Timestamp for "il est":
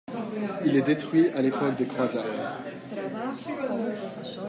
0.65-0.81